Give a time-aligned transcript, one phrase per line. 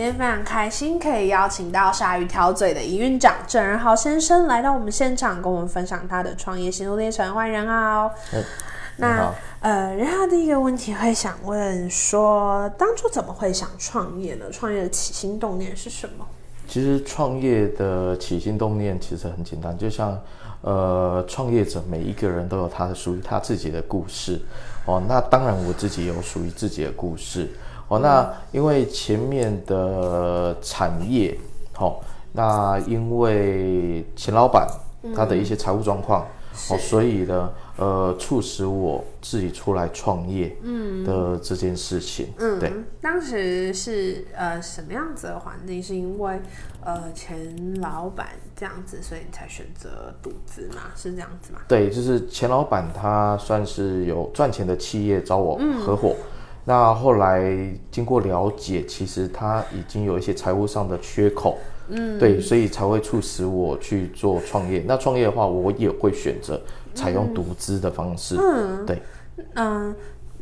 [0.00, 7.34] 今天非常开心，可以邀请到鲨鱼挑嘴的营运长郑仁豪先生来到我们现场，跟我们分享他的创业心路历程。
[7.34, 8.10] 欢迎仁豪。
[8.32, 8.42] 嗯
[8.96, 9.30] 那
[9.60, 14.46] 呃，然后第一个问题会想问说，当初怎么会想创业呢？
[14.50, 16.26] 创业的起心动念是什么？
[16.66, 20.18] 其实创业的起心动念其实很简单，就像
[20.62, 24.40] 呃，创业者每一个人都有他的属于他自己的故事
[24.86, 25.02] 哦。
[25.06, 27.50] 那当然我自己有属于自己的故事
[27.90, 27.98] 哦。
[27.98, 31.38] 那因为前面的产业，
[31.78, 32.00] 哦，
[32.32, 34.66] 那因为钱老板
[35.14, 36.22] 他的一些财务状况。
[36.22, 36.34] 嗯
[36.68, 45.82] 哦，所以呢，呃，促使我自己出来创业，嗯的这件事情，嗯，对，当时是呃什么样子的环境？
[45.82, 46.38] 是因为
[46.84, 50.90] 呃钱老板这样子，所以你才选择独资嘛？
[50.96, 51.60] 是这样子吗？
[51.66, 56.24] 对，就是钱老板他算是有赚钱的企业找我合伙，嗯、
[56.64, 57.42] 那后来
[57.90, 61.58] 经过了解，其实他已经有一些财务上的缺口。
[61.92, 64.84] 嗯，对，所以才会促使我去做创业。
[64.86, 66.60] 那创业的话，我也会选择
[66.94, 68.36] 采用独资的方式。
[68.38, 69.02] 嗯，对，
[69.54, 69.92] 嗯，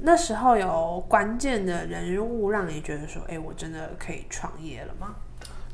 [0.03, 5.15] 那时候有关键的人物让你觉得说，哎，我真的可以创业了吗？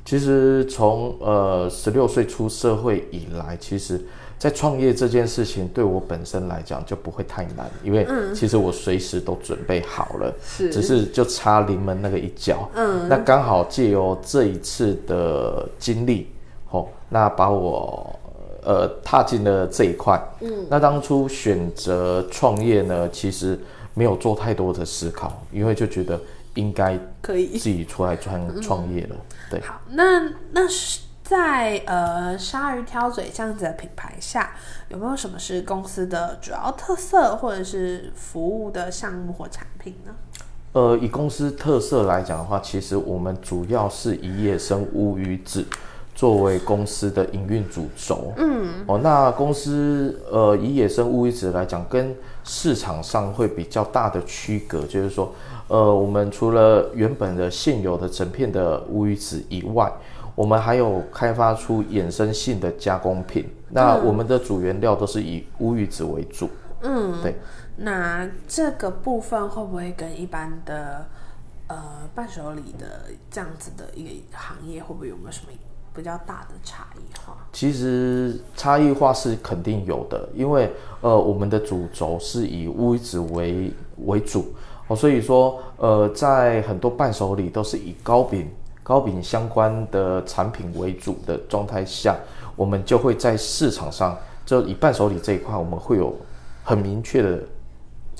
[0.04, 4.00] 其实从呃十六岁出社会以来，其实。
[4.36, 12.68] 在创业这件事情对我本身来讲就不会太难，因为其实我随时都准备好了，是，只是就差临门那个一脚。
[12.74, 16.26] 嗯，那刚好借由这一次的经历，
[16.70, 18.14] 哦，那把我
[18.62, 20.20] 呃踏进了这一块。
[20.40, 23.58] 嗯，那当初选择创业呢，其实
[23.94, 26.20] 没有做太多的思考，因为就觉得
[26.54, 29.16] 应该可以自己出来创创业了。
[29.50, 31.00] 对，好，那那是。
[31.24, 34.52] 在呃，鲨鱼挑嘴这样子的品牌下，
[34.90, 40.12] 有没有什么是公司的主要特色，或者是服务的项目或产品呢？
[40.72, 45.64] 呃，以公司特色来讲的话，其实我们主要是以野生乌鱼子
[46.14, 48.32] 作为公司的营运主轴。
[48.36, 52.14] 嗯，哦，那公司呃，以野生乌鱼子来讲，跟
[52.44, 55.34] 市场上会比较大的区隔，就是说，
[55.68, 59.92] 呃，我们除了原本的现有的整片的乌鱼子以外，
[60.34, 66.48] 我们还有开发出衍生性的加工品，那我们的主原料都是以乌鱼子为主。
[66.82, 67.34] 嗯，对。
[67.76, 71.06] 那这个部分会不会跟一般的
[71.66, 71.76] 呃
[72.14, 75.52] 伴手礼的这样子的一个行业，会不会有没有什么
[75.94, 77.34] 比较大的差异化？
[77.52, 83.72] 其实差异化是肯定有的，因为呃我们的主轴是以乌鱼子为
[84.06, 84.52] 为主
[84.88, 88.48] 哦，所以说呃在很多伴手礼都是以糕饼。
[88.82, 92.14] 糕饼相关的产品为主的状态下，
[92.54, 96.14] 我们就会在市场上，就以伴手礼这一块，我们会有
[96.62, 97.42] 很明确的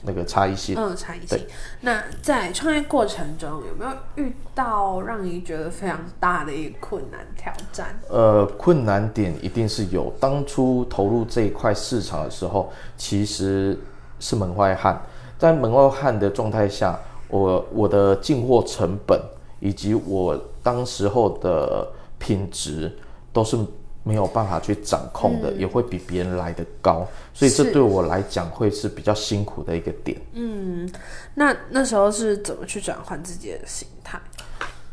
[0.04, 0.76] 那个差异性。
[0.78, 1.38] 嗯，差异性。
[1.80, 7.98] 那在创业过程中，有没有遇到让你觉得非常大的一个困难挑战？
[8.08, 10.12] 呃，困难点一定是有。
[10.20, 13.78] 当初投入这一块市场的时候，其实
[14.20, 15.00] 是门外汉。
[15.38, 16.98] 在门外汉的状态下，
[17.28, 19.20] 我我的进货成本。
[19.60, 21.88] 以及我当时候的
[22.18, 22.94] 品质
[23.32, 23.56] 都是
[24.04, 30.16] 没有办法去掌控的，嗯、也会比别人来的高，所以这对我来讲会是比较辛苦的一个点。
[30.34, 30.88] 嗯，
[31.34, 34.20] 那那时候是怎么去转换自己的心态？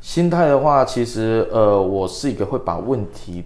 [0.01, 3.43] 心态的话，其实呃，我是一个会把问题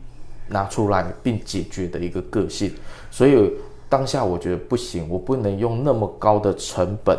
[0.47, 2.71] 拿出来并解决的一个个性，
[3.11, 3.51] 所以
[3.89, 7.17] 当下我觉得不行，我不能用那么高的成本。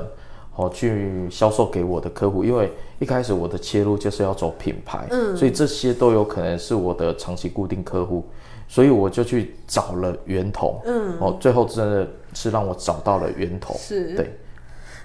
[0.56, 8.24] 哦，去销售给我的客户，因为一开始我的切入就是要走品牌，嗯，所以这些都有可能是我的长期固定客户，
[8.66, 14.38] 所以我就去找了源头，嗯，哦，最后真的是让我找到了源头，是，对。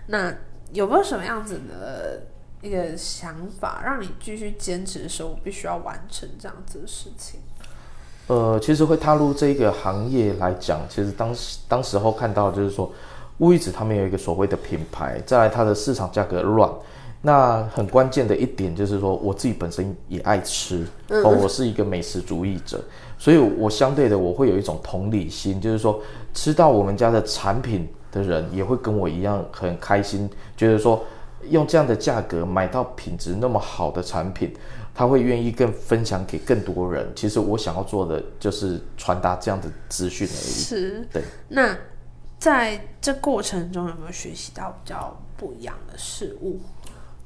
[0.08, 0.34] 那
[0.72, 2.22] 有没有什么样子的
[2.62, 7.42] 一个想法，让你继续坚持的时候，我必须要完成这样子的事情？
[8.28, 12.90] 呃，其实会踏入这个行业来讲，其实当时当时候看到就是说。
[13.42, 16.72] 乌鱼子他们有一个所谓的品牌，再来它的市场价格乱，
[17.24, 22.80] 那很关键的一点就是说，我自己本身也爱吃，哦，我是一个美食主义者，
[23.18, 26.00] 所以我相对的我会有一种同理心，就是说
[26.36, 31.04] 吃到我们家的产品的人也会跟我一样很开心，觉得说
[31.50, 34.54] 用这样的价格买到品质那么好的产品，
[34.94, 37.12] 他会愿意更分享给更多人。
[37.16, 40.62] 其实我想要做的就是传达这样的资讯而已。
[40.62, 41.76] 是，对，那。
[42.42, 46.60] 在这过程中有没有学习到比较不一样的事物？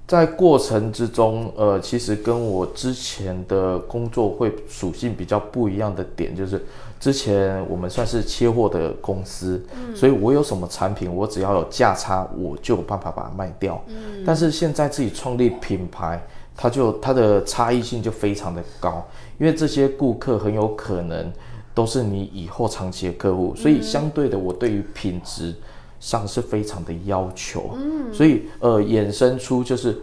[0.05, 6.61] 在过程之中，呃，其实跟我之前的工作会属性比较不一样的点，就是
[6.99, 13.81] 之前我们算是切货的公司，嗯，所以我有什么产品，我只要有价差，我就有办法把它卖掉。
[13.87, 16.21] 嗯，但是现在自己创立品牌，
[16.57, 19.01] 它就它的差异性就非常的高，
[19.39, 21.31] 因为这些顾客很有可能
[21.75, 25.53] 都是你以后长期的客户，所以相对的，我对于品质。
[25.97, 29.97] 上是非常的要求，嗯，所以呃，衍生出就是，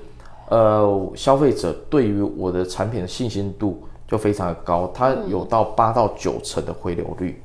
[0.49, 7.41] 呃，消费者对于我的产品的信心度就非常的高，它有到八到九成的回流率，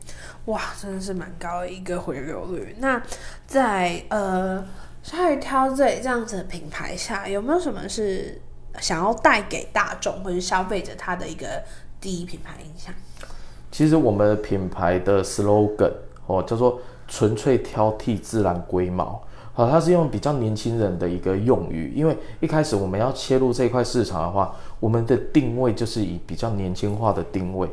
[0.46, 2.76] 哇，真的是蛮高的一个回流率。
[2.80, 3.00] 那
[3.46, 4.66] 在呃，
[5.04, 8.42] 鲨鱼挑嘴这样子的品牌下，有没有什么是
[8.80, 11.62] 想要带给大众或者消费者他的一个
[12.02, 12.92] 第一品牌印象？
[13.78, 15.92] 其实我们的品牌的 slogan
[16.26, 16.80] 哦，叫做。
[17.10, 19.22] 纯粹挑剔，自然龟毛。
[19.54, 27.66] 好，它是用比较年轻人的一个用语，因为一开始我们要切入这块市场的话，我们的定位就是以比较年轻化的定位，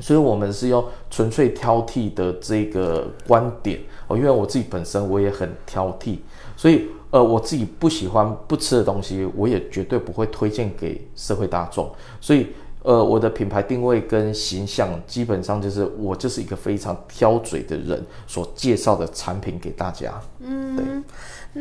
[0.00, 3.78] 所以我们是用纯粹挑剔的这个观点
[4.08, 4.16] 哦。
[4.16, 6.18] 因为我自己本身我也很挑剔，
[6.56, 11.88] 所以呃，我自己不喜欢不吃的东西，我也绝对不会推荐给社会大众，
[12.20, 12.48] 所以。
[12.82, 20.18] 呃，我的品牌定位跟形象基本上就是我就是一个非常挑嘴的人所介绍的产品给大家。
[20.38, 20.84] 嗯，对。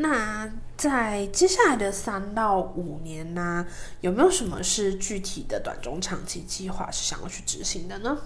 [0.02, 3.66] 那在接下来的三到五年呢，啊，
[4.02, 8.18] 有没有什么是具体的短中长期计划是想要去执行的呢？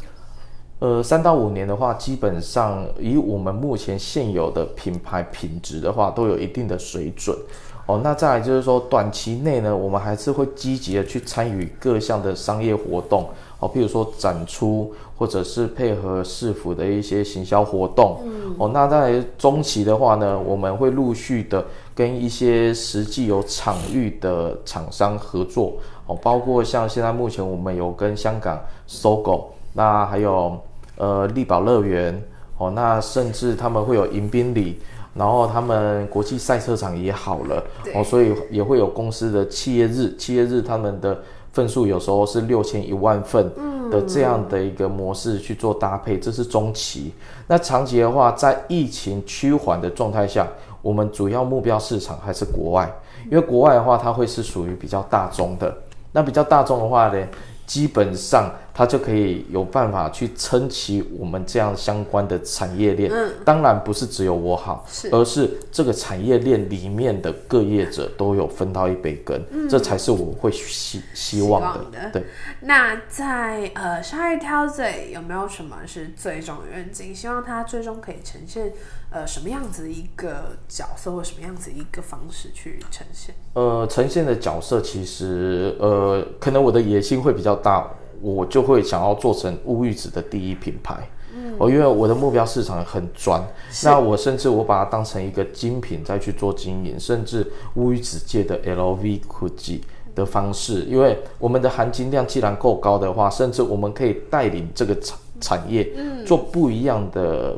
[0.79, 7.35] 呃，三到五年的话，基本上以我们目前现有的品牌品质的话，都有一定的水准。
[7.85, 13.27] 哦，那再来就是说，短期内呢，我们还是会积极的去参与各项的商业活动，
[13.59, 18.21] 哦，譬如说展出，或者是配合市府的一些行销活动。
[18.23, 18.55] 嗯。
[18.57, 25.73] 哦，那在中期的话呢，我们会陆续的跟一些实际有场域的厂商合作，
[26.05, 28.57] 哦，包括像现在目前我们有跟香港
[28.87, 30.57] SOGO，那还有
[30.95, 32.23] 呃力宝乐园，
[32.57, 34.79] 哦，那甚至他们会有迎宾礼。
[35.13, 37.63] 然后他们国际赛车场也好了
[37.93, 41.21] 哦，所以也会有公司的企业日，企业日他们的
[41.51, 43.51] 份数有时候是六千一万份
[43.91, 47.13] 的这样的一个模式去做搭配，这是中期。
[47.47, 50.47] 那长期的话，在疫情趋缓的状态下，
[50.81, 52.91] 我们主要目标市场还是国外，
[53.25, 55.75] 因为国外的话，它会是属于比较大众的。
[56.11, 57.27] 那比较大众的话呢，
[57.65, 58.51] 基本上。
[58.73, 63.11] 它就可以有办法去撑起我们这样相关的产业链。
[63.11, 71.67] 嗯，当然不是只有我好，是，而是这个产业链里面的各业者都有分到一杯羹，嗯，这才是我会希希望的。
[71.67, 72.25] 望的对。
[72.61, 77.13] 那在呃，鲨鱼挑嘴有没有什么是最终的愿景？
[77.13, 78.73] 希望它最终可以呈现
[79.11, 83.35] 呃什么样子的一个角色，或什么样子一个方式去呈现？
[83.53, 87.87] 呃，呈现的角色其实呃，可能我的野心会比较大。
[88.23, 90.95] 我就会想要做成乌鱼子的第一品牌，
[91.35, 93.45] 嗯，哦，因为我的目标市场很专，
[93.83, 99.81] 那我甚至我把它当成一个精品再去做经营，甚至乌鱼子界的 LV、GUCCI
[100.15, 105.91] 的方式，因为我们的含金量既然够高的话，甚至我们可以带领这个产产业
[106.25, 107.57] 做不一样的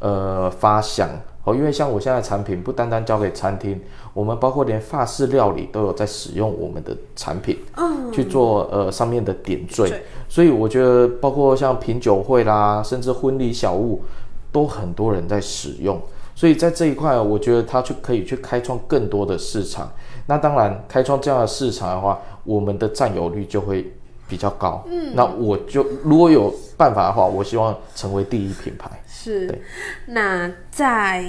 [0.00, 1.08] 呃发想。
[1.44, 3.80] 哦，因为像我现在的产品不单单交给餐厅，
[4.14, 14.02] 我们包括连法式料理都有在使用我们的产品，嗯，去做呃上面的点缀，所以我觉得包括像品酒会啦，甚至婚礼小物，
[14.52, 16.00] 都很多人在使用，
[16.36, 19.90] 所以在这一块，我觉得它去可以去开创更多的市场。
[20.26, 23.92] 那当然，开创这样的市场的话，我们的占有率就会
[24.28, 24.84] 比较高。
[24.86, 28.90] 嗯，那我就如果有办法的话，我希望成为第一品牌。
[29.06, 29.62] 是，
[30.06, 31.24] 那在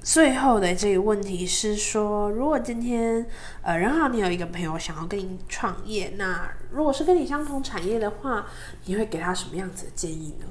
[0.00, 3.24] 最后的这个问题是说，如果今天
[3.62, 8.44] 呃，然后你有一个朋友想要跟你创业，那如果是跟你相同产业的话，
[8.86, 10.46] 你会给他什么样子的建议呢？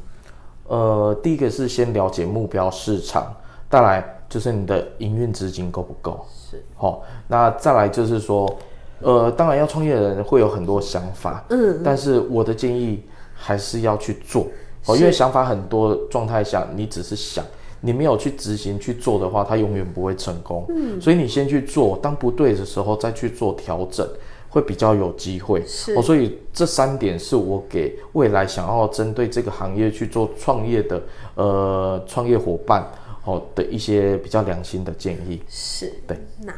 [0.68, 3.36] 呃，第一个是先了解目标市场，
[3.70, 6.25] 再来就是你的营运资金够不够？
[6.50, 8.58] 是，好、哦，那再来就是说，
[9.01, 13.03] 呃，当然要创业的人会有很多想法，嗯，但是我的建议
[13.34, 14.48] 还是要去做。
[14.88, 17.46] 哦，因为想法很多状态下，你只是想，
[17.81, 20.65] 你没有去执行去做的话，它永远不会成功。
[20.70, 24.08] 嗯，所以你先去做，当不对的时候再去做调整，
[24.50, 25.63] 会比较有机会。
[25.67, 31.01] 是哦，所以这三点是我给未来想要针对这个行业去做创业的
[31.36, 32.89] 呃创业伙伴
[33.25, 35.39] 哦的一些比较良心的建议。
[35.48, 36.17] 是，对。
[36.43, 36.51] 那。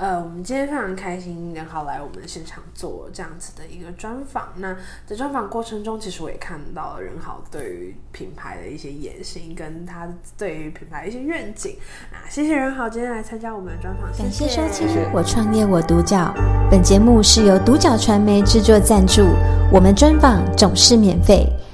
[0.00, 4.48] 呃，我们今天非常开心仁豪来我们现场做这样子的一个专访。
[4.56, 4.74] 那
[5.06, 11.76] 在专访过程中，其实我也看到了仁豪对于品牌的一些野心，跟他对于品牌的一些愿景。
[12.10, 16.16] 啊，谢谢仁豪今天来参加我们的专访，感谢收听《我创业我独角》。
[16.70, 19.26] 本节目是由独角传媒制作赞助，
[19.70, 21.46] 我们专访总是免费。